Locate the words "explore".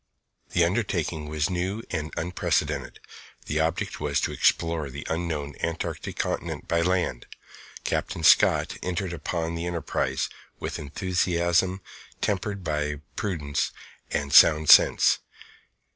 4.31-4.89